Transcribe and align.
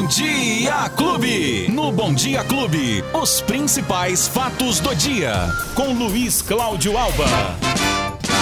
Bom 0.00 0.06
Dia 0.06 0.90
Clube. 0.96 1.68
No 1.68 1.92
Bom 1.92 2.14
Dia 2.14 2.42
Clube, 2.44 3.04
os 3.12 3.42
principais 3.42 4.26
fatos 4.26 4.80
do 4.80 4.94
dia. 4.94 5.34
Com 5.74 5.92
Luiz 5.92 6.40
Cláudio 6.40 6.96
Alba. 6.96 7.26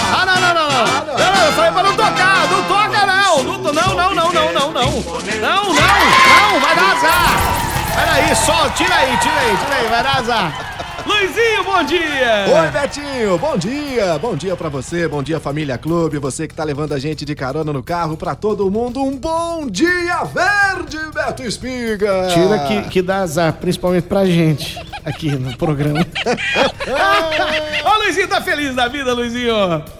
Ah, 0.09 0.25
não, 0.25 0.35
não, 0.39 0.53
não, 0.53 0.69
não. 0.69 0.85
Não, 1.05 1.35
não, 1.35 1.45
eu 1.45 1.51
falei 1.51 1.71
pra 1.71 1.83
não 1.83 1.95
tocar. 1.97 2.47
Não 2.47 2.63
toca, 2.63 3.05
não. 3.05 3.43
Não, 3.43 3.57
não, 3.57 3.73
não, 3.73 4.15
não, 4.15 4.31
não, 4.31 4.53
não, 4.53 4.71
não. 4.71 4.71
Não, 4.71 4.93
não, 5.51 5.73
não, 5.73 6.59
vai 6.61 6.75
dar 6.77 6.95
azar. 6.95 7.35
Peraí, 7.93 8.35
só, 8.37 8.69
tira 8.69 8.95
aí, 8.95 9.17
tira 9.17 9.39
aí, 9.41 9.57
tira 9.57 9.75
aí, 9.75 9.87
vai 9.89 10.03
dar 10.03 10.17
azar. 10.17 10.98
Luizinho, 11.09 11.63
bom 11.63 11.83
dia! 11.83 12.45
Oi, 12.47 12.69
Betinho, 12.69 13.37
bom 13.39 13.57
dia! 13.57 14.19
Bom 14.19 14.35
dia 14.35 14.55
pra 14.55 14.69
você, 14.69 15.07
bom 15.07 15.23
dia 15.23 15.39
família 15.39 15.75
clube, 15.75 16.19
você 16.19 16.47
que 16.47 16.53
tá 16.53 16.63
levando 16.63 16.93
a 16.93 16.99
gente 16.99 17.25
de 17.25 17.33
carona 17.33 17.73
no 17.73 17.81
carro, 17.81 18.15
pra 18.15 18.35
todo 18.35 18.69
mundo, 18.69 19.01
um 19.01 19.17
bom 19.17 19.65
dia 19.67 20.23
verde, 20.25 20.99
Beto 21.11 21.41
Espiga! 21.41 22.27
Tira 22.31 22.59
que, 22.59 22.89
que 22.89 23.01
dá 23.01 23.21
azar, 23.21 23.53
principalmente 23.53 24.03
pra 24.03 24.23
gente, 24.23 24.79
aqui 25.05 25.31
no 25.31 25.55
programa. 25.57 26.05
Ô, 27.85 27.97
Luizinho, 28.03 28.27
tá 28.27 28.41
feliz 28.41 28.75
da 28.75 28.87
vida, 28.87 29.13
Luizinho? 29.13 29.53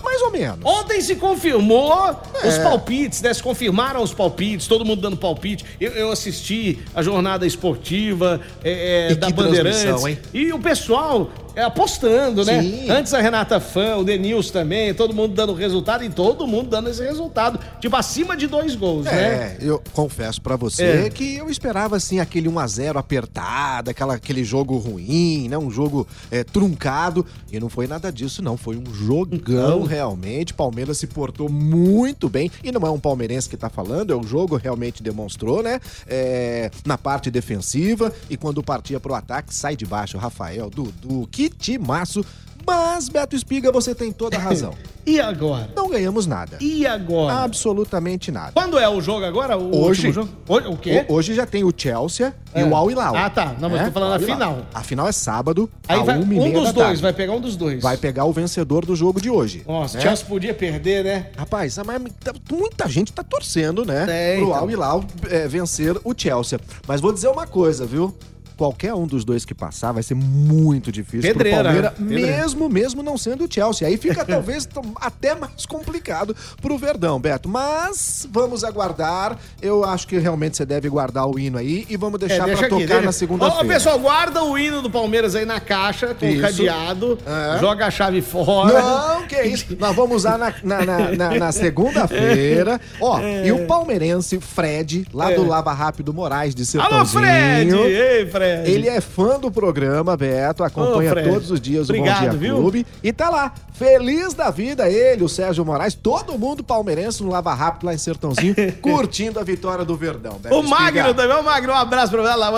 Mais 0.03 0.22
ou 0.22 0.31
menos. 0.31 0.59
Ontem 0.63 1.02
se 1.02 1.16
confirmou 1.16 2.16
É. 2.44 2.48
os 2.48 2.58
palpites, 2.58 3.22
né? 3.22 3.34
Se 3.34 3.41
confirmaram 3.41 4.02
os 4.02 4.13
palpites, 4.13 4.67
todo 4.67 4.84
mundo 4.85 5.02
dando 5.02 5.17
palpite. 5.17 5.66
Eu, 5.80 5.91
eu 5.91 6.12
assisti 6.12 6.80
a 6.94 7.02
jornada 7.02 7.45
esportiva 7.45 8.39
é, 8.63 9.12
é, 9.12 9.16
da 9.16 9.30
Bandeirantes. 9.30 10.17
E 10.34 10.52
o 10.52 10.59
pessoal 10.59 11.30
é, 11.59 11.63
apostando, 11.63 12.43
né? 12.45 12.61
Sim. 12.61 12.89
Antes 12.89 13.13
a 13.13 13.21
Renata 13.21 13.59
Fã, 13.59 13.97
o 13.97 14.03
Denils 14.03 14.51
também, 14.51 14.93
todo 14.93 15.13
mundo 15.13 15.33
dando 15.33 15.53
resultado 15.53 16.03
e 16.03 16.09
todo 16.09 16.47
mundo 16.47 16.69
dando 16.69 16.89
esse 16.89 17.03
resultado. 17.03 17.59
Tipo, 17.79 17.95
acima 17.95 18.35
de 18.37 18.47
dois 18.47 18.75
gols, 18.75 19.05
né? 19.05 19.11
É, 19.11 19.57
eu 19.61 19.81
confesso 19.93 20.41
pra 20.41 20.55
você 20.55 20.83
É. 21.05 21.09
que 21.09 21.35
eu 21.35 21.49
esperava 21.49 21.95
assim 21.97 22.19
aquele 22.19 22.47
1 22.47 22.59
a 22.59 22.67
0 22.67 22.99
apertado, 22.99 23.89
aquela, 23.89 24.16
aquele 24.16 24.43
jogo 24.43 24.77
ruim, 24.77 25.47
né? 25.49 25.57
Um 25.57 25.69
jogo 25.71 26.07
é, 26.31 26.43
truncado 26.43 27.25
e 27.51 27.59
não 27.59 27.69
foi 27.69 27.88
nada 27.88 28.11
disso 28.11 28.41
não, 28.41 28.55
foi 28.57 28.77
um 28.77 28.94
jogão 28.94 29.79
Não. 29.79 29.83
realmente. 29.85 30.53
Palmeiras 30.53 30.97
se 30.97 31.07
portou 31.07 31.49
muito 31.49 32.29
bem 32.29 32.51
e 32.63 32.71
não 32.71 32.81
é 32.85 32.89
um 32.89 32.99
palmeirense 32.99 33.49
que 33.49 33.57
tá 33.57 33.69
falando, 33.69 34.13
é 34.13 34.16
o 34.16 34.23
jogo 34.23 34.55
realmente 34.55 35.01
demonstrou, 35.03 35.61
né? 35.63 35.79
É, 36.07 36.71
na 36.85 36.97
parte 36.97 37.29
defensiva 37.29 38.13
e 38.29 38.38
quando 38.38 38.63
partia 38.63 38.99
pro 38.99 39.13
ataque 39.13 39.53
sai 39.53 39.75
de 39.75 39.85
baixo, 39.85 40.17
Rafael, 40.17 40.69
Dudu, 40.69 41.27
que 41.31 41.48
timaço. 41.50 42.23
Mas 42.67 43.09
Beto 43.09 43.36
Espiga, 43.36 43.72
você 43.72 43.95
tem 43.95 44.11
toda 44.11 44.38
a 44.38 44.39
razão. 44.39 44.73
E 45.05 45.19
agora? 45.19 45.67
Não 45.75 45.89
ganhamos 45.89 46.28
nada. 46.28 46.58
E 46.61 46.86
agora? 46.86 47.33
Absolutamente 47.73 48.31
nada. 48.31 48.52
Quando 48.53 48.78
é 48.78 48.88
o 48.88 49.02
jogo 49.02 49.25
agora? 49.25 49.58
O 49.58 49.75
Hoje. 49.86 50.11
jogo? 50.11 50.30
Hoje, 50.47 50.67
o 50.67 50.78
quê? 50.78 51.03
Ho- 51.09 51.16
Hoje 51.16 51.33
já 51.33 51.47
tem 51.47 51.64
o 51.64 51.73
Chelsea 51.75 52.31
e 52.56 52.59
É. 52.59 52.64
o 52.66 52.75
Al 52.75 52.91
Hilal. 52.91 53.16
Ah, 53.16 53.28
tá. 53.28 53.56
Não, 53.59 53.69
mas 53.72 53.86
tô 53.88 53.91
falando 53.91 54.14
a 54.14 54.19
final. 54.19 54.66
A 54.72 54.83
final 54.83 55.08
é 55.08 55.11
sábado, 55.11 55.67
Aí 55.88 56.03
vai, 56.03 56.19
uma 56.22 56.33
e 56.36 56.39
um 56.39 56.52
dos 56.53 56.61
dois, 56.73 56.75
tarde. 56.75 57.02
vai 57.02 57.14
pegar 57.14 57.33
um 57.33 57.41
dos 57.41 57.56
dois. 57.56 57.81
Vai 57.81 57.97
pegar 57.97 58.25
o 58.25 58.34
vencedor 58.34 58.86
do 58.86 58.95
jogo 58.95 59.19
de 59.19 59.31
hoje. 59.31 59.63
Nossa, 59.67 59.97
né? 59.97 60.03
Chelsea 60.03 60.25
podia 60.28 60.53
perder, 60.53 61.03
né? 61.03 61.28
Rapaz, 61.36 61.75
mas 61.84 62.03
tá- 62.23 62.34
muita 62.52 62.88
gente 62.88 63.11
tá 63.11 63.23
torcendo, 63.23 63.84
né? 63.84 64.06
É, 64.08 64.36
pro 64.36 64.47
então. 64.47 64.59
Al 64.59 64.69
Hilal 64.69 65.03
é, 65.28 65.47
vencer 65.47 65.95
o 66.03 66.13
Chelsea. 66.16 66.59
Mas 66.88 67.02
vou 67.02 67.11
dizer 67.11 67.30
uma 67.30 67.47
coisa, 67.47 67.84
viu? 67.84 68.16
Qualquer 68.59 68.93
um 68.93 69.07
dos 69.07 69.23
dois 69.23 69.45
que 69.45 69.55
passar 69.55 69.93
vai 69.93 70.03
ser 70.03 70.15
muito 70.15 70.91
difícil 70.91 71.21
Pedreira, 71.21 71.57
pro 71.57 71.63
Palmeiras, 71.63 71.91
né? 71.97 72.07
Pedreira. 72.09 72.38
mesmo 72.41 72.69
mesmo 72.69 73.01
não 73.01 73.17
sendo 73.17 73.45
o 73.45 73.47
Chelsea. 73.49 73.88
Aí 73.88 73.95
fica 73.95 74.23
talvez 74.27 74.67
até 74.97 75.33
mais 75.33 75.66
complicado 75.66 76.35
pro 76.61 76.77
Verdão, 76.77 77.19
Beto. 77.21 77.47
Mas 77.47 78.27
vamos 78.29 78.66
aguardar. 78.66 79.38
Eu 79.61 79.85
acho 79.85 80.05
que 80.05 80.17
realmente 80.19 80.57
você 80.57 80.66
deve 80.66 80.89
guardar 80.89 81.25
o 81.25 81.39
hino 81.39 81.57
aí 81.57 81.85
e 81.89 81.95
vamos 81.95 82.19
deixar 82.19 82.35
É, 82.35 82.38
pra 82.39 82.45
deixa 82.47 82.66
aqui, 82.66 82.69
tocar 82.75 82.85
deixa- 82.88 83.01
na 83.01 83.11
segunda-feira. 83.13 83.66
pessoal, 83.66 83.97
guarda 83.97 84.43
o 84.43 84.57
hino 84.57 84.81
do 84.81 84.89
Palmeiras 84.89 85.35
aí 85.35 85.45
na 85.45 85.61
caixa, 85.61 86.13
com 86.13 86.25
o 86.25 86.29
Isso. 86.29 86.41
cadeado. 86.41 87.17
É. 87.25 87.59
Joga 87.59 87.85
a 87.88 87.91
chave 87.91 88.22
fora. 88.22 88.81
Não, 88.81 89.25
que 89.25 89.41
isso. 89.41 89.78
Nós 89.79 89.95
vamos 89.95 90.17
usar 90.17 90.38
na, 90.38 90.53
na, 90.63 90.85
na- 91.16 91.31
na- 91.39 91.51
segunda-feira. 92.09 92.79
Ó, 93.00 93.19
e 93.22 93.51
o 93.53 93.66
palmeirense 93.67 94.38
Fred, 94.39 95.05
lá 95.13 95.31
É. 95.31 95.35
do 95.35 95.45
Lava 95.47 95.72
Rápido 95.72 96.13
Moraes 96.13 96.53
de 96.53 96.63
Alô, 96.78 97.05
Sertãozinho. 97.05 97.22
Fred! 97.22 97.75
Ei, 97.75 98.25
Fred! 98.28 98.48
Ele 98.65 98.87
é 98.87 98.99
fã 99.01 99.39
do 99.39 99.51
programa, 99.51 100.15
Beto, 100.17 100.63
acompanha 100.63 101.11
Ô, 101.11 101.23
todos 101.23 101.51
os 101.51 101.59
dias 101.61 101.89
Obrigado, 101.89 102.17
o 102.17 102.25
Bom 102.25 102.29
Dia 102.31 102.39
viu? 102.39 102.55
Clube. 102.57 102.85
E 103.03 103.11
tá 103.13 103.29
lá, 103.29 103.51
feliz 103.73 104.33
da 104.33 104.49
vida, 104.49 104.89
ele, 104.89 105.23
o 105.23 105.29
Sérgio 105.29 105.63
Moraes, 105.65 105.93
todo 105.93 106.37
mundo 106.37 106.63
palmeirense 106.63 107.23
no 107.23 107.29
Lava 107.29 107.53
Rápido 107.53 107.85
lá 107.85 107.93
em 107.93 107.97
Sertãozinho, 107.97 108.55
curtindo 108.81 109.39
a 109.39 109.43
vitória 109.43 109.83
do 109.85 109.95
Verdão. 109.95 110.37
Beto 110.41 110.55
O 110.55 110.63
Magno 110.63 110.99
Espiga. 110.99 111.13
também, 111.13 111.37
o 111.37 111.43
Magno, 111.43 111.73
um 111.73 111.75
abraço 111.75 112.11
pra 112.11 112.21
ela. 112.31 112.51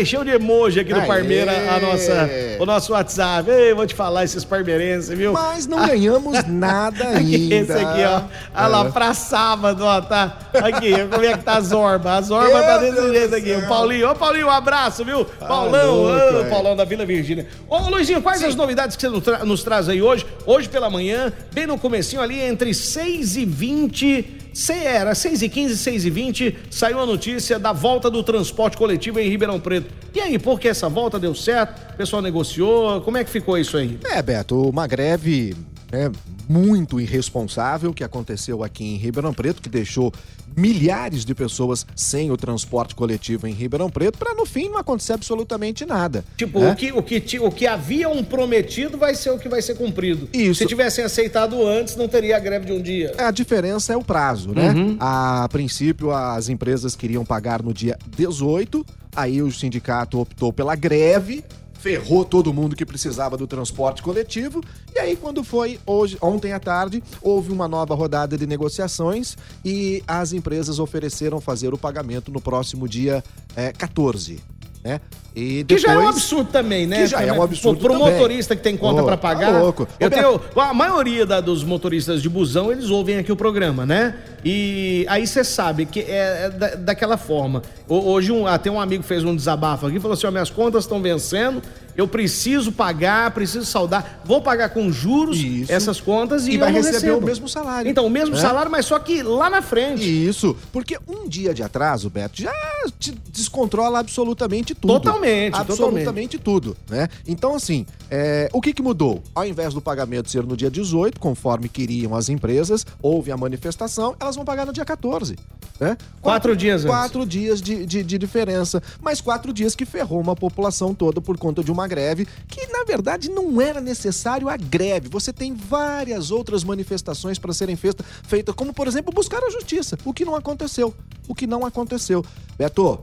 Encheu 0.00 0.24
de 0.24 0.30
emoji 0.30 0.80
aqui 0.80 0.92
do 0.92 1.00
Aê. 1.00 1.06
Parmeira 1.06 1.52
a 1.74 1.80
nossa, 1.80 2.30
o 2.60 2.66
nosso 2.66 2.92
WhatsApp. 2.92 3.50
Ei, 3.50 3.74
vou 3.74 3.86
te 3.86 3.94
falar, 3.94 4.24
esses 4.24 4.44
parmeirenses, 4.44 5.16
viu? 5.16 5.32
Mas 5.32 5.66
não 5.66 5.86
ganhamos 5.86 6.44
nada 6.48 7.08
ainda. 7.08 7.54
Esse 7.54 7.72
aqui, 7.72 8.02
ó. 8.04 8.22
Olha 8.54 8.66
lá, 8.68 8.84
É. 8.86 8.90
pra 8.90 9.14
sábado, 9.14 9.84
ó, 9.84 10.00
tá. 10.00 10.38
Aqui, 10.54 10.92
como 11.10 11.24
é 11.24 11.36
que 11.36 11.44
tá 11.44 11.56
a 11.56 11.60
Zorba? 11.60 12.12
A 12.14 12.20
Zorba 12.22 12.48
Meu 12.52 12.62
tá 12.62 12.78
desse 12.78 12.94
Deus 12.94 13.12
jeito 13.12 13.34
aqui. 13.34 13.52
O 13.54 13.68
Paulinho, 13.68 14.10
ô 14.10 14.14
Paulinho, 14.14 14.46
um 14.46 14.50
abraço, 14.50 15.04
viu? 15.04 15.23
Paulão, 15.24 15.96
louco, 15.96 16.36
ô, 16.36 16.40
é. 16.40 16.50
Paulão 16.50 16.76
da 16.76 16.84
Vila 16.84 17.04
Virgínia. 17.04 17.46
Ô, 17.68 17.78
Luizinho, 17.88 18.22
quais 18.22 18.42
as 18.42 18.54
novidades 18.54 18.96
que 18.96 19.02
você 19.02 19.08
nos, 19.08 19.22
tra- 19.24 19.44
nos 19.44 19.62
traz 19.62 19.88
aí 19.88 20.00
hoje? 20.02 20.26
Hoje 20.46 20.68
pela 20.68 20.88
manhã, 20.90 21.32
bem 21.52 21.66
no 21.66 21.78
comecinho 21.78 22.22
ali, 22.22 22.40
entre 22.40 22.72
6 22.74 23.36
e 23.36 23.44
20... 23.44 24.40
Se 24.54 24.72
era 24.72 25.16
6 25.16 25.42
e 25.42 25.48
15, 25.48 25.76
6 25.76 26.04
e 26.04 26.10
20, 26.10 26.58
saiu 26.70 27.00
a 27.00 27.04
notícia 27.06 27.58
da 27.58 27.72
volta 27.72 28.08
do 28.08 28.22
transporte 28.22 28.76
coletivo 28.76 29.18
em 29.18 29.28
Ribeirão 29.28 29.58
Preto. 29.58 29.92
E 30.14 30.20
aí, 30.20 30.38
por 30.38 30.60
que 30.60 30.68
essa 30.68 30.88
volta 30.88 31.18
deu 31.18 31.34
certo? 31.34 31.92
O 31.94 31.96
pessoal 31.96 32.22
negociou? 32.22 33.00
Como 33.00 33.16
é 33.16 33.24
que 33.24 33.30
ficou 33.30 33.58
isso 33.58 33.76
aí? 33.76 33.98
É, 34.04 34.22
Beto, 34.22 34.68
uma 34.68 34.86
greve 34.86 35.56
né, 35.90 36.08
muito 36.48 37.00
irresponsável 37.00 37.92
que 37.92 38.04
aconteceu 38.04 38.62
aqui 38.62 38.84
em 38.84 38.96
Ribeirão 38.96 39.32
Preto, 39.32 39.62
que 39.62 39.68
deixou 39.68 40.12
milhares 40.56 41.24
de 41.24 41.34
pessoas 41.34 41.86
sem 41.96 42.30
o 42.30 42.36
transporte 42.36 42.94
coletivo 42.94 43.46
em 43.46 43.52
Ribeirão 43.52 43.90
Preto, 43.90 44.18
para 44.18 44.34
no 44.34 44.46
fim 44.46 44.68
não 44.68 44.78
acontecer 44.78 45.12
absolutamente 45.12 45.84
nada. 45.84 46.24
Tipo, 46.36 46.60
né? 46.60 46.72
o, 46.72 46.76
que, 46.76 46.92
o, 46.92 47.02
que, 47.02 47.38
o 47.40 47.50
que 47.50 47.66
haviam 47.66 48.22
prometido 48.22 48.96
vai 48.96 49.14
ser 49.14 49.30
o 49.30 49.38
que 49.38 49.48
vai 49.48 49.60
ser 49.60 49.74
cumprido. 49.74 50.28
Isso. 50.32 50.60
Se 50.60 50.66
tivessem 50.66 51.04
aceitado 51.04 51.66
antes, 51.66 51.96
não 51.96 52.08
teria 52.08 52.36
a 52.36 52.40
greve 52.40 52.66
de 52.66 52.72
um 52.72 52.80
dia. 52.80 53.12
A 53.18 53.30
diferença 53.30 53.92
é 53.92 53.96
o 53.96 54.04
prazo, 54.04 54.52
né? 54.52 54.70
Uhum. 54.70 54.96
A 55.00 55.48
princípio, 55.50 56.12
as 56.12 56.48
empresas 56.48 56.94
queriam 56.94 57.24
pagar 57.24 57.62
no 57.62 57.72
dia 57.72 57.98
18, 58.16 58.84
aí 59.14 59.42
o 59.42 59.50
sindicato 59.50 60.20
optou 60.20 60.52
pela 60.52 60.76
greve, 60.76 61.44
ferrou 61.84 62.24
todo 62.24 62.50
mundo 62.50 62.74
que 62.74 62.86
precisava 62.86 63.36
do 63.36 63.46
transporte 63.46 64.02
coletivo, 64.02 64.62
e 64.94 64.98
aí 64.98 65.14
quando 65.14 65.44
foi 65.44 65.78
hoje, 65.84 66.16
ontem 66.22 66.50
à 66.54 66.58
tarde, 66.58 67.02
houve 67.20 67.52
uma 67.52 67.68
nova 67.68 67.94
rodada 67.94 68.38
de 68.38 68.46
negociações 68.46 69.36
e 69.62 70.02
as 70.06 70.32
empresas 70.32 70.78
ofereceram 70.78 71.42
fazer 71.42 71.74
o 71.74 71.78
pagamento 71.78 72.32
no 72.32 72.40
próximo 72.40 72.88
dia 72.88 73.22
eh, 73.54 73.70
14. 73.70 74.53
Né? 74.84 75.00
E 75.34 75.64
Que 75.64 75.78
já 75.78 75.88
é 75.88 75.92
um 75.94 76.00
depois- 76.00 76.16
absurdo 76.16 76.52
também, 76.52 76.86
né? 76.86 76.96
Que 76.98 77.06
já 77.08 77.22
é 77.22 77.32
um 77.32 77.42
absurdo 77.42 77.80
Pro 77.80 77.94
também. 77.94 78.12
motorista 78.12 78.54
que 78.54 78.62
tem 78.62 78.76
conta 78.76 79.02
pra 79.02 79.12
tá 79.12 79.16
pagar. 79.16 79.58
louco. 79.58 79.88
Eu 79.98 80.10
tenho, 80.10 80.38
a 80.56 80.74
maioria 80.74 81.24
da- 81.26 81.40
dos 81.40 81.64
motoristas 81.64 82.22
de 82.22 82.28
busão, 82.28 82.70
eles 82.70 82.90
ouvem 82.90 83.16
aqui 83.18 83.32
o 83.32 83.36
programa, 83.36 83.84
né? 83.86 84.14
E 84.44 85.06
aí 85.08 85.26
você 85.26 85.42
sabe 85.42 85.86
que 85.86 86.00
é, 86.00 86.44
é 86.44 86.50
da- 86.50 86.74
daquela 86.76 87.16
forma. 87.16 87.62
Ho- 87.88 88.10
Hoje 88.12 88.30
um, 88.30 88.46
até 88.46 88.70
um 88.70 88.78
amigo 88.80 89.02
fez 89.02 89.24
um 89.24 89.34
desabafo 89.34 89.86
aqui, 89.86 89.98
falou 89.98 90.12
assim, 90.14 90.26
ó, 90.26 90.30
minhas 90.30 90.50
contas 90.50 90.84
estão 90.84 91.00
vencendo, 91.02 91.62
eu 91.96 92.06
preciso 92.06 92.70
pagar, 92.70 93.30
preciso 93.32 93.64
saldar, 93.64 94.20
vou 94.24 94.40
pagar 94.42 94.68
com 94.68 94.92
juros 94.92 95.38
Isso. 95.38 95.72
essas 95.72 95.98
contas 96.00 96.46
e, 96.46 96.52
E 96.52 96.58
vai 96.58 96.70
receber 96.70 96.96
recebo. 96.98 97.18
o 97.18 97.22
mesmo 97.22 97.48
salário. 97.48 97.90
Então, 97.90 98.06
o 98.06 98.10
mesmo 98.10 98.34
né? 98.36 98.40
salário, 98.40 98.70
mas 98.70 98.84
só 98.84 98.98
que 98.98 99.22
lá 99.22 99.48
na 99.50 99.62
frente. 99.62 100.04
Isso, 100.04 100.54
porque 100.72 100.96
um 101.08 101.26
dia 101.28 101.52
de 101.54 101.62
atraso, 101.62 102.08
Beto, 102.10 102.40
já 102.42 102.52
te 102.90 103.12
descontrola 103.30 103.98
absolutamente 103.98 104.74
tudo. 104.74 104.94
Totalmente, 104.94 105.54
absolutamente 105.54 106.38
tudo, 106.38 106.76
né? 106.88 107.08
Então, 107.26 107.54
assim, 107.54 107.86
é, 108.10 108.48
o 108.52 108.60
que 108.60 108.72
que 108.72 108.82
mudou? 108.82 109.22
Ao 109.34 109.46
invés 109.46 109.74
do 109.74 109.80
pagamento 109.80 110.30
ser 110.30 110.44
no 110.44 110.56
dia 110.56 110.70
18, 110.70 111.18
conforme 111.18 111.68
queriam 111.68 112.14
as 112.14 112.28
empresas, 112.28 112.86
houve 113.02 113.30
a 113.32 113.36
manifestação, 113.36 114.14
elas 114.20 114.36
vão 114.36 114.44
pagar 114.44 114.66
no 114.66 114.72
dia 114.72 114.84
14, 114.84 115.36
né? 115.78 115.96
Quatro 116.20 116.56
dias 116.56 116.82
antes. 116.82 116.86
Quatro 116.86 117.26
dias 117.26 117.60
de, 117.60 117.84
de, 117.84 118.02
de 118.02 118.18
diferença, 118.18 118.82
mas 119.00 119.20
quatro 119.20 119.52
dias 119.52 119.74
que 119.74 119.84
ferrou 119.84 120.20
uma 120.20 120.36
população 120.36 120.94
toda 120.94 121.20
por 121.20 121.36
conta 121.36 121.62
de 121.64 121.72
uma 121.72 121.88
greve, 121.88 122.26
que 122.48 122.66
na 122.68 122.84
verdade 122.84 123.28
não 123.30 123.60
era 123.60 123.80
necessário 123.80 124.48
a 124.48 124.56
greve. 124.56 125.08
Você 125.08 125.32
tem 125.32 125.54
várias 125.54 126.30
outras 126.30 126.62
manifestações 126.62 127.38
para 127.38 127.52
serem 127.52 127.76
feita, 127.76 128.04
feitas, 128.22 128.54
como 128.54 128.72
por 128.72 128.86
exemplo 128.86 129.12
buscar 129.12 129.42
a 129.42 129.50
justiça, 129.50 129.98
o 130.04 130.12
que 130.12 130.24
não 130.24 130.34
aconteceu. 130.34 130.94
O 131.26 131.34
que 131.34 131.46
não 131.46 131.64
aconteceu. 131.64 132.24
Beto, 132.58 133.02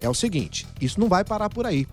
é 0.00 0.08
o 0.08 0.14
seguinte, 0.14 0.66
isso 0.80 1.00
não 1.00 1.08
vai 1.08 1.24
parar 1.24 1.48
por 1.48 1.66
aí. 1.66 1.86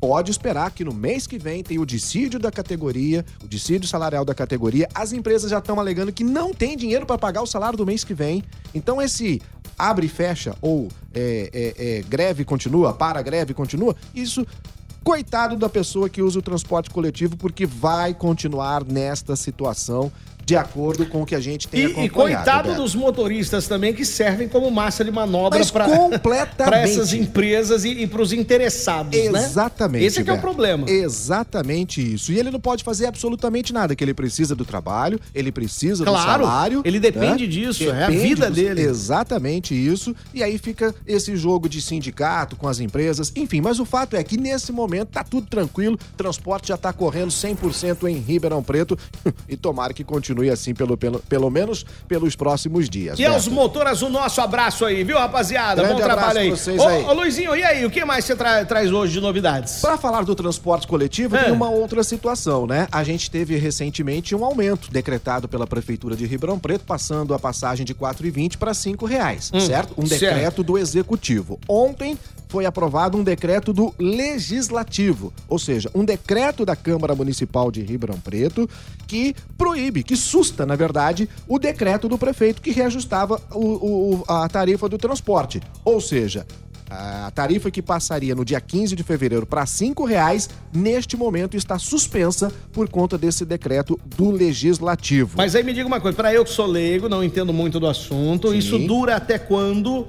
Pode 0.00 0.30
esperar 0.30 0.70
que 0.70 0.84
no 0.84 0.94
mês 0.94 1.26
que 1.26 1.38
vem 1.38 1.62
tem 1.62 1.78
o 1.78 1.84
dissídio 1.84 2.38
da 2.38 2.52
categoria, 2.52 3.24
o 3.42 3.48
dissídio 3.48 3.88
salarial 3.88 4.24
da 4.24 4.32
categoria. 4.32 4.88
As 4.94 5.12
empresas 5.12 5.50
já 5.50 5.58
estão 5.58 5.80
alegando 5.80 6.12
que 6.12 6.22
não 6.22 6.54
tem 6.54 6.76
dinheiro 6.76 7.04
para 7.04 7.18
pagar 7.18 7.42
o 7.42 7.46
salário 7.46 7.76
do 7.76 7.84
mês 7.84 8.04
que 8.04 8.14
vem. 8.14 8.44
Então 8.72 9.02
esse 9.02 9.42
abre 9.78 10.06
e 10.06 10.08
fecha, 10.08 10.56
ou 10.60 10.88
é, 11.14 11.50
é, 11.52 11.98
é, 11.98 12.02
greve 12.02 12.44
continua, 12.44 12.92
para 12.92 13.22
greve 13.22 13.54
continua, 13.54 13.94
isso 14.14 14.46
coitado 15.04 15.56
da 15.56 15.68
pessoa 15.68 16.08
que 16.08 16.20
usa 16.20 16.38
o 16.38 16.42
transporte 16.42 16.90
coletivo, 16.90 17.36
porque 17.36 17.64
vai 17.64 18.12
continuar 18.12 18.84
nesta 18.84 19.36
situação 19.36 20.12
de 20.48 20.56
acordo 20.56 21.04
com 21.04 21.20
o 21.20 21.26
que 21.26 21.34
a 21.34 21.40
gente 21.40 21.68
tem 21.68 21.80
e, 21.80 21.84
acompanhado. 21.84 22.06
E 22.06 22.10
coitado 22.10 22.68
Beto. 22.70 22.80
dos 22.80 22.94
motoristas 22.94 23.68
também 23.68 23.92
que 23.92 24.02
servem 24.02 24.48
como 24.48 24.70
massa 24.70 25.04
de 25.04 25.10
manobra 25.10 25.60
para 26.22 26.80
essas 26.80 27.12
empresas 27.12 27.84
e, 27.84 27.90
e 27.90 28.06
para 28.06 28.22
os 28.22 28.32
interessados, 28.32 29.14
Exatamente. 29.14 30.00
Né? 30.00 30.06
Esse 30.06 30.20
é 30.20 30.24
que 30.24 30.30
é 30.30 30.32
o 30.32 30.40
problema. 30.40 30.88
Exatamente 30.88 32.00
isso. 32.00 32.32
E 32.32 32.38
ele 32.38 32.50
não 32.50 32.58
pode 32.58 32.82
fazer 32.82 33.04
absolutamente 33.04 33.74
nada, 33.74 33.94
que 33.94 34.02
ele 34.02 34.14
precisa 34.14 34.56
do 34.56 34.64
trabalho, 34.64 35.20
ele 35.34 35.52
precisa 35.52 36.02
claro, 36.02 36.44
do 36.44 36.46
salário. 36.46 36.82
Ele 36.82 36.98
depende 36.98 37.44
né? 37.44 37.52
disso, 37.52 37.84
depende 37.84 38.00
é 38.00 38.04
a 38.04 38.08
vida 38.08 38.50
dele. 38.50 38.80
Exatamente 38.80 39.74
isso. 39.74 40.16
E 40.32 40.42
aí 40.42 40.56
fica 40.56 40.94
esse 41.06 41.36
jogo 41.36 41.68
de 41.68 41.82
sindicato 41.82 42.56
com 42.56 42.66
as 42.66 42.80
empresas, 42.80 43.30
enfim. 43.36 43.60
Mas 43.60 43.78
o 43.78 43.84
fato 43.84 44.16
é 44.16 44.24
que 44.24 44.38
nesse 44.38 44.72
momento 44.72 45.08
tá 45.08 45.22
tudo 45.22 45.46
tranquilo, 45.46 45.98
transporte 46.16 46.68
já 46.68 46.78
tá 46.78 46.90
correndo 46.90 47.28
100% 47.28 48.08
em 48.08 48.16
Ribeirão 48.16 48.62
Preto 48.62 48.98
e 49.46 49.54
tomara 49.54 49.92
que 49.92 50.02
continue 50.02 50.37
continue 50.38 50.50
assim 50.50 50.74
pelo, 50.74 50.96
pelo, 50.96 51.18
pelo 51.20 51.50
menos 51.50 51.84
pelos 52.06 52.36
próximos 52.36 52.88
dias. 52.88 53.18
E 53.18 53.22
Beto. 53.22 53.34
aos 53.34 53.48
motoras, 53.48 54.02
o 54.02 54.08
nosso 54.08 54.40
abraço 54.40 54.84
aí, 54.84 55.02
viu, 55.02 55.18
rapaziada? 55.18 55.82
Grande 55.82 56.00
Bom 56.00 56.06
trabalho 56.06 56.38
aí. 56.38 56.50
Vocês 56.50 56.80
aí. 56.80 57.02
Ô, 57.02 57.08
ô, 57.08 57.12
Luizinho, 57.14 57.56
e 57.56 57.64
aí, 57.64 57.84
o 57.84 57.90
que 57.90 58.04
mais 58.04 58.24
você 58.24 58.36
tra 58.36 58.64
traz 58.64 58.92
hoje 58.92 59.14
de 59.14 59.20
novidades? 59.20 59.80
Para 59.80 59.96
falar 59.96 60.24
do 60.24 60.34
transporte 60.34 60.86
coletivo, 60.86 61.36
é. 61.36 61.44
tem 61.44 61.52
uma 61.52 61.68
outra 61.68 62.02
situação, 62.02 62.66
né? 62.66 62.86
A 62.92 63.02
gente 63.02 63.30
teve 63.30 63.56
recentemente 63.56 64.34
um 64.34 64.44
aumento 64.44 64.90
decretado 64.90 65.48
pela 65.48 65.66
Prefeitura 65.66 66.14
de 66.14 66.26
Ribeirão 66.26 66.58
Preto, 66.58 66.84
passando 66.84 67.34
a 67.34 67.38
passagem 67.38 67.84
de 67.84 67.92
R$ 67.92 67.98
4,20 67.98 68.56
para 68.56 68.72
R$ 68.72 69.08
reais, 69.08 69.50
hum, 69.52 69.60
certo? 69.60 69.94
Um 69.96 70.04
decreto 70.04 70.38
certo. 70.38 70.62
do 70.62 70.78
Executivo. 70.78 71.58
Ontem 71.68 72.16
foi 72.48 72.64
aprovado 72.66 73.18
um 73.18 73.22
decreto 73.22 73.72
do 73.72 73.94
Legislativo, 73.98 75.32
ou 75.48 75.58
seja, 75.58 75.90
um 75.94 76.04
decreto 76.04 76.64
da 76.64 76.74
Câmara 76.74 77.14
Municipal 77.14 77.70
de 77.70 77.82
Ribeirão 77.82 78.18
Preto 78.18 78.68
que 79.06 79.34
proíbe, 79.56 80.02
que 80.02 80.16
susta, 80.16 80.66
na 80.66 80.76
verdade, 80.76 81.28
o 81.46 81.58
decreto 81.58 82.08
do 82.08 82.18
prefeito 82.18 82.62
que 82.62 82.70
reajustava 82.70 83.40
o, 83.52 84.16
o, 84.16 84.24
a 84.26 84.48
tarifa 84.48 84.88
do 84.88 84.98
transporte. 84.98 85.60
Ou 85.84 86.00
seja, 86.00 86.46
a 86.90 87.30
tarifa 87.34 87.70
que 87.70 87.82
passaria 87.82 88.34
no 88.34 88.44
dia 88.44 88.60
15 88.60 88.96
de 88.96 89.02
fevereiro 89.02 89.46
para 89.46 89.62
R$ 89.62 90.06
reais, 90.06 90.48
neste 90.72 91.16
momento 91.16 91.56
está 91.56 91.78
suspensa 91.78 92.50
por 92.72 92.88
conta 92.88 93.18
desse 93.18 93.44
decreto 93.44 93.98
do 94.16 94.30
legislativo. 94.30 95.36
Mas 95.36 95.54
aí 95.54 95.62
me 95.62 95.72
diga 95.72 95.86
uma 95.86 96.00
coisa, 96.00 96.16
para 96.16 96.32
eu 96.32 96.44
que 96.44 96.50
sou 96.50 96.66
leigo, 96.66 97.08
não 97.08 97.22
entendo 97.22 97.52
muito 97.52 97.78
do 97.78 97.86
assunto, 97.86 98.50
Sim. 98.50 98.58
isso 98.58 98.78
dura 98.78 99.16
até 99.16 99.38
quando? 99.38 100.06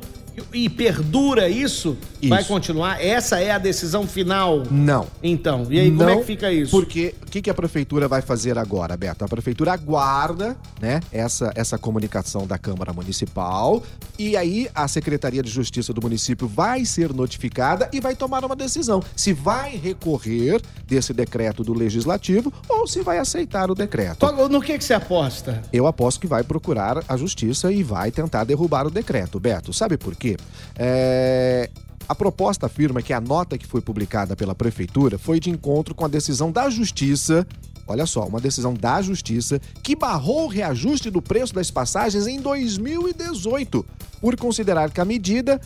E 0.54 0.70
perdura 0.70 1.50
isso, 1.50 1.98
isso, 2.22 2.30
vai 2.30 2.44
continuar? 2.44 3.04
Essa 3.04 3.40
é 3.40 3.52
a 3.52 3.58
decisão 3.58 4.08
final? 4.08 4.64
Não. 4.70 5.08
Então, 5.22 5.66
e 5.70 5.80
aí 5.80 5.92
Não, 5.92 5.98
como 6.00 6.10
é 6.10 6.18
que 6.18 6.24
fica 6.24 6.52
isso? 6.52 6.72
Porque 6.72 7.16
o 7.26 7.30
que, 7.30 7.42
que 7.42 7.50
a 7.50 7.54
prefeitura 7.54 8.08
vai 8.08 8.22
fazer 8.22 8.58
agora, 8.58 8.96
Beto? 8.98 9.24
A 9.24 9.28
prefeitura 9.28 9.74
aguarda, 9.74 10.58
né, 10.82 11.00
essa, 11.12 11.52
essa 11.56 11.78
comunicação 11.78 12.46
da 12.48 12.58
Câmara 12.58 12.94
Municipal 12.94 13.84
e 14.18 14.36
aí 14.36 14.70
a 14.76 14.88
Secretaria 14.88 15.42
de 15.42 15.50
Justiça 15.50 15.94
do 15.94 16.02
município 16.02 16.48
vai 16.48 16.86
ser 16.86 17.14
notificada 17.14 17.90
e 17.94 18.00
vai 18.00 18.16
tomar 18.16 18.44
uma 18.44 18.56
decisão 18.56 19.02
se 19.16 19.34
vai 19.34 19.76
recorrer 19.76 20.62
desse 20.86 21.14
decreto 21.14 21.64
do 21.64 21.74
legislativo 21.74 22.52
ou 22.68 22.88
se 22.88 23.02
vai 23.02 23.18
aceitar 23.18 23.70
o 23.72 23.76
decreto. 23.76 24.30
No 24.50 24.62
que 24.62 24.78
que 24.78 24.84
você 24.84 24.94
aposta? 24.94 25.62
Eu 25.72 25.88
aposto 25.88 26.20
que 26.20 26.28
vai 26.28 26.44
procurar 26.44 27.04
a 27.08 27.16
justiça 27.16 27.72
e 27.72 27.84
vai 27.84 28.12
tentar 28.12 28.44
derrubar 28.44 28.88
o 28.88 28.92
decreto, 28.92 29.40
Beto. 29.40 29.72
Sabe 29.72 29.98
por 29.98 30.16
quê? 30.16 30.29
É, 30.78 31.70
a 32.08 32.16
proposta 32.16 32.66
afirma 32.66 33.04
que 33.04 33.14
a 33.14 33.22
nota 33.22 33.58
que 33.58 33.68
foi 33.68 33.82
publicada 33.82 34.36
pela 34.36 34.56
prefeitura 34.56 35.20
foi 35.20 35.40
de 35.40 35.52
encontro 35.52 35.94
com 35.94 36.06
a 36.06 36.08
decisão 36.08 36.52
da 36.52 36.68
justiça. 36.68 37.46
Olha 37.88 38.06
só, 38.06 38.26
uma 38.26 38.42
decisão 38.42 38.74
da 38.74 39.02
justiça 39.02 39.60
que 39.84 39.96
barrou 39.96 40.46
o 40.46 40.48
reajuste 40.48 41.10
do 41.10 41.22
preço 41.22 41.54
das 41.54 41.70
passagens 41.70 42.26
em 42.26 42.40
2018, 42.40 43.86
por 44.20 44.36
considerar 44.38 44.92
que 44.92 45.00
a 45.00 45.06
medida 45.06 45.62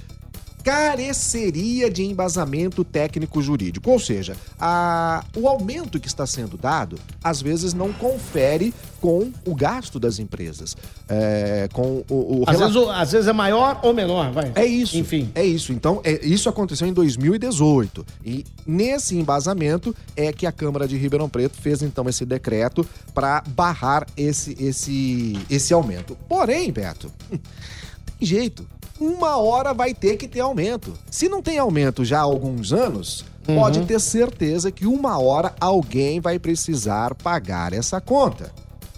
careceria 0.64 1.90
de 1.90 2.04
embasamento 2.04 2.84
técnico-jurídico. 2.84 3.92
Ou 3.92 4.00
seja, 4.00 4.36
a, 4.58 5.24
o 5.36 5.48
aumento 5.48 6.00
que 6.00 6.08
está 6.08 6.26
sendo 6.26 6.58
dado, 6.58 6.98
às 7.22 7.42
vezes, 7.42 7.74
não 7.74 7.92
confere 7.92 8.74
com 9.02 9.32
o 9.46 9.54
gasto 9.54 10.00
das 10.00 10.18
empresas. 10.20 10.78
É, 11.10 11.68
com 11.74 12.06
o, 12.10 12.40
o 12.40 12.44
às, 12.48 12.58
vezes, 12.58 12.76
às, 12.76 13.12
vezes, 13.12 13.28
é 13.28 13.34
maior 13.34 13.82
ou 13.84 13.94
menor, 13.94 14.32
vai. 14.32 14.54
É 14.56 14.66
isso. 14.66 14.98
Enfim. 14.98 15.30
É 15.36 15.46
isso. 15.46 15.74
Então, 15.74 16.00
é, 16.04 16.26
isso 16.26 16.48
aconteceu 16.48 16.88
em 16.88 16.94
2018. 16.94 18.06
E 18.26 18.46
nesse 18.66 19.18
embasamento 19.18 19.94
é 20.16 20.32
que 20.32 20.48
a 20.48 20.52
Câmara 20.52 20.88
de 20.88 20.96
Ribeirão 20.96 21.28
Preto 21.28 21.58
fez, 21.62 21.82
então, 21.82 22.08
esse 22.08 22.26
decreto 22.26 22.88
para 23.14 23.44
barrar 23.48 24.08
esse, 24.16 24.56
esse, 24.58 25.38
esse 25.50 25.74
aumento. 25.74 26.18
Porém, 26.30 26.72
Beto, 26.72 27.12
tem 27.30 28.26
jeito 28.26 28.66
uma 29.00 29.38
hora 29.38 29.74
vai 29.74 29.94
ter 29.94 30.18
que 30.18 30.28
ter 30.28 30.40
aumento. 30.40 30.94
Se 31.10 31.28
não 31.28 31.42
tem 31.42 31.58
aumento 31.58 32.06
já 32.06 32.20
há 32.20 32.24
alguns 32.24 32.72
anos, 32.72 33.26
uhum. 33.48 33.56
pode 33.56 33.86
ter 33.86 34.00
certeza 34.00 34.72
que 34.72 34.86
uma 34.86 35.20
hora 35.20 35.54
alguém 35.60 36.20
vai 36.20 36.40
precisar 36.40 37.16
pagar 37.16 37.74
essa 37.74 38.00
conta, 38.00 38.52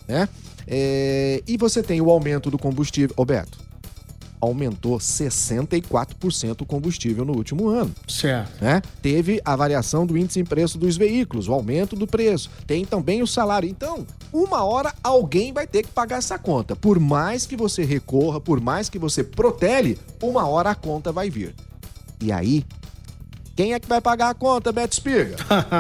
né? 0.07 0.27
É... 0.67 1.43
e 1.47 1.57
você 1.57 1.83
tem 1.83 2.01
o 2.01 2.09
aumento 2.09 2.49
do 2.49 2.57
combustível. 2.57 3.13
Roberto, 3.15 3.65
aumentou 4.45 4.97
64% 4.97 6.61
o 6.61 6.65
combustível 6.65 7.25
no 7.25 7.33
último 7.35 7.69
ano. 7.69 7.93
Certo. 8.07 8.63
Né? 8.63 8.81
Teve 9.01 9.41
a 9.43 9.55
variação 9.55 10.05
do 10.05 10.17
índice 10.17 10.39
em 10.39 10.45
preço 10.45 10.77
dos 10.77 10.97
veículos, 10.97 11.47
o 11.47 11.53
aumento 11.53 11.95
do 11.95 12.07
preço. 12.07 12.49
Tem 12.67 12.85
também 12.85 13.21
o 13.21 13.27
salário. 13.27 13.67
Então, 13.67 14.05
uma 14.35 14.65
hora 14.65 14.93
alguém 15.01 15.53
vai 15.53 15.65
ter 15.65 15.83
que 15.83 15.91
pagar 15.91 16.17
essa 16.17 16.37
conta. 16.37 16.75
Por 16.75 16.99
mais 16.99 17.45
que 17.45 17.55
você 17.55 17.85
recorra, 17.85 18.41
por 18.41 18.59
mais 18.59 18.89
que 18.89 18.99
você 18.99 19.23
protele, 19.23 19.97
uma 20.21 20.45
hora 20.45 20.71
a 20.71 20.75
conta 20.75 21.11
vai 21.11 21.29
vir. 21.29 21.55
E 22.21 22.31
aí, 22.31 22.65
quem 23.55 23.73
é 23.73 23.79
que 23.79 23.87
vai 23.87 24.01
pagar 24.01 24.29
a 24.29 24.33
conta, 24.33 24.73
Beto 24.73 24.93
Espiga? 24.93 25.37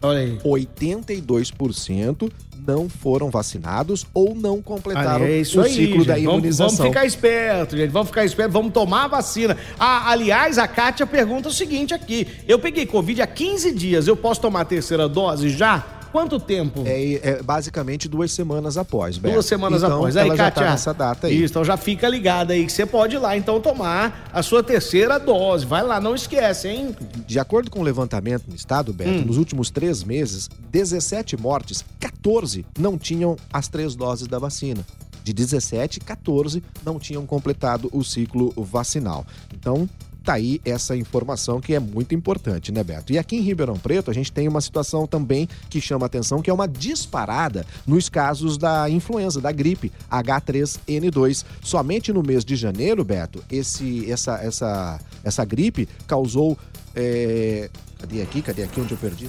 Olha 0.01 0.21
aí. 0.21 0.39
82% 0.39 2.31
não 2.67 2.89
foram 2.89 3.31
vacinados 3.31 4.07
ou 4.13 4.35
não 4.35 4.61
completaram 4.61 5.25
é 5.25 5.41
o 5.41 5.45
ciclo 5.45 6.01
aí, 6.01 6.07
da 6.07 6.19
imunização. 6.19 6.67
Vamos, 6.67 6.79
vamos, 6.79 6.95
ficar 6.95 7.07
esperto, 7.07 7.77
gente. 7.77 7.91
Vamos 7.91 8.09
ficar 8.09 8.25
esperto, 8.25 8.53
vamos 8.53 8.73
tomar 8.73 9.05
a 9.05 9.09
vacina. 9.09 9.57
Ah, 9.79 10.11
aliás, 10.11 10.59
a 10.59 10.69
Kátia 10.69 11.07
pergunta 11.07 11.49
o 11.49 11.53
seguinte 11.53 11.95
aqui: 11.95 12.27
eu 12.47 12.59
peguei 12.59 12.85
Covid 12.85 13.23
há 13.23 13.27
15 13.27 13.73
dias, 13.73 14.07
eu 14.07 14.17
posso 14.17 14.41
tomar 14.41 14.61
a 14.61 14.65
terceira 14.65 15.09
dose 15.09 15.49
já? 15.49 15.98
Quanto 16.13 16.41
tempo? 16.41 16.83
É, 16.87 17.15
é 17.15 17.43
basicamente 17.43 18.09
duas 18.09 18.33
semanas 18.33 18.77
após, 18.77 19.19
Beto. 19.19 19.35
Duas 19.35 19.47
semanas 19.47 19.83
então, 19.83 19.99
após. 19.99 20.17
Aí, 20.17 20.27
ela 20.27 20.37
Kátia, 20.37 20.63
já 20.63 20.67
tá 20.67 20.71
nessa 20.71 20.95
data 20.95 21.27
aí. 21.27 21.43
Isso, 21.43 21.53
então 21.53 21.65
já 21.65 21.77
fica 21.77 22.09
ligada 22.09 22.53
aí 22.55 22.65
que 22.65 22.73
você 22.73 22.87
pode 22.87 23.17
ir 23.17 23.19
lá 23.19 23.37
então 23.37 23.61
tomar 23.61 24.29
a 24.33 24.43
sua 24.43 24.63
terceira 24.63 25.19
dose. 25.19 25.67
Vai 25.67 25.83
lá, 25.83 26.01
não 26.01 26.15
esquece, 26.15 26.69
hein? 26.69 26.97
De 27.27 27.39
acordo 27.39 27.71
com 27.71 27.81
o 27.81 27.83
levantamento 27.83 28.45
no 28.49 28.55
estado, 28.55 28.93
Beto, 28.93 29.11
hum. 29.11 29.25
nos 29.27 29.37
últimos 29.37 29.71
três 29.71 30.03
meses, 30.03 30.49
17 30.71 31.37
mortes, 31.37 31.85
14 32.01 32.65
não 32.79 32.97
tinham 32.97 33.37
as 33.53 33.69
três 33.69 33.95
doses 33.95 34.27
da 34.27 34.39
vacina 34.39 34.85
de 35.29 35.33
17, 35.35 36.01
14 36.01 36.63
não 36.85 36.99
tinham 36.99 37.27
completado 37.27 37.91
o 37.93 38.03
ciclo 38.03 38.51
vacinal. 38.57 39.27
Então, 39.53 39.89
tá 40.29 40.35
aí 40.35 40.61
essa 40.63 40.95
informação 40.95 41.59
que 41.59 41.73
é 41.73 41.81
muito 41.81 42.15
importante, 42.15 42.71
né, 42.71 42.85
Beto? 42.85 43.15
E 43.15 43.19
aqui 43.19 43.37
em 43.37 43.41
Ribeirão 43.41 43.79
Preto, 43.79 44.11
a 44.11 44.15
gente 44.15 44.31
tem 44.31 44.47
uma 44.47 44.61
situação 44.61 45.07
também 45.07 45.49
que 45.71 45.81
chama 45.81 46.05
atenção, 46.05 46.43
que 46.43 46.51
é 46.51 46.53
uma 46.53 46.69
disparada 46.69 47.65
nos 47.87 48.11
casos 48.11 48.59
da 48.59 48.91
influenza, 48.91 49.41
da 49.41 49.51
gripe 49.51 49.91
H3N2. 50.13 51.47
Somente 51.63 52.13
no 52.13 52.23
mês 52.23 52.45
de 52.45 52.57
janeiro, 52.57 53.03
Beto, 53.05 53.43
esse, 53.51 54.11
essa, 54.11 54.35
essa, 54.43 55.01
essa 55.25 55.45
gripe 55.47 55.89
causou. 56.07 56.59
É... 56.95 57.71
Cadê 57.99 58.21
aqui? 58.21 58.43
Cadê 58.43 58.65
aqui 58.65 58.83
onde 58.83 58.93
eu 58.93 58.99
perdi? 58.99 59.29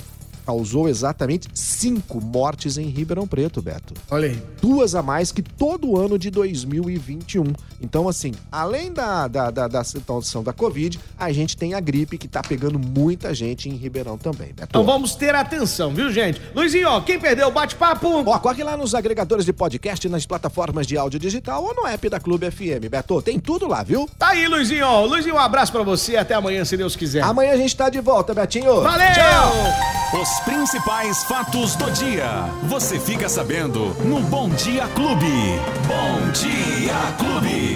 causou 0.50 0.90
exatamente 0.90 1.48
cinco 1.54 2.20
mortes 2.20 2.80
em 2.80 2.88
Ribeirão 2.88 3.28
Preto, 3.28 3.62
Beto. 3.62 3.94
Olha 4.10 4.30
aí. 4.30 4.42
Duas 4.60 4.96
a 4.96 5.04
mais 5.04 5.32
que 5.32 5.44
todo 5.44 5.96
ano 5.96 6.18
de 6.18 6.32
2021. 6.32 7.54
Então, 7.82 8.08
assim, 8.08 8.32
além 8.52 8.92
da, 8.92 9.28
da, 9.28 9.52
da, 9.52 9.68
da 9.68 9.84
situação 9.84 10.44
da 10.44 10.54
Covid, 10.54 11.00
a 11.18 11.32
gente 11.32 11.56
tem 11.56 11.74
a 11.74 11.80
gripe 11.80 12.18
que 12.18 12.28
tá 12.28 12.42
pegando 12.42 12.80
muita 12.80 13.34
gente 13.34 13.70
em 13.70 13.74
Ribeirão 13.76 14.18
também, 14.18 14.50
Beto. 14.50 14.68
Então 14.70 14.84
vamos 14.84 15.16
ter 15.16 15.34
atenção, 15.36 15.94
viu, 15.94 16.12
gente? 16.12 16.42
Luizinho, 16.54 16.90
ó, 16.90 17.02
quem 17.02 17.20
perdeu 17.20 17.48
o 17.48 17.52
bate-papo? 17.52 18.24
Ó, 18.26 18.40
corre 18.40 18.64
lá 18.64 18.76
nos 18.76 18.94
agregadores 18.94 19.46
de 19.46 19.54
podcast, 19.54 20.08
nas 20.10 20.26
plataformas 20.26 20.86
de 20.86 20.98
áudio 20.98 21.20
digital 21.20 21.64
ou 21.64 21.74
no 21.74 21.88
app 21.88 22.10
da 22.10 22.20
Clube 22.20 22.50
FM, 22.50 22.90
Beto. 22.90 23.22
Tem 23.22 23.40
tudo 23.40 23.68
lá, 23.68 23.84
viu? 23.84 24.10
Tá 24.18 24.30
aí, 24.30 24.48
Luizinho. 24.48 25.06
Luizinho, 25.06 25.36
um 25.36 25.40
abraço 25.40 25.72
para 25.72 25.84
você. 25.84 26.18
Até 26.18 26.34
amanhã, 26.34 26.66
se 26.66 26.76
Deus 26.76 26.96
quiser. 26.96 27.24
Amanhã 27.24 27.54
a 27.54 27.58
gente 27.58 27.76
tá 27.76 27.90
de 27.90 28.02
volta, 28.02 28.34
Betinho. 28.34 28.82
Valeu! 28.82 29.14
Tchau! 29.14 30.22
Os 30.22 30.40
principais 30.40 31.24
fatos 31.26 31.76
do 31.76 31.90
dia. 31.92 32.50
Você 32.64 33.00
fica 33.00 33.30
sabendo 33.30 33.90
no 34.04 34.20
Bom 34.22 34.50
Dia 34.50 34.88
Clube. 34.90 35.26
Bom 35.88 36.32
Dia 36.32 37.14
Clube. 37.18 37.69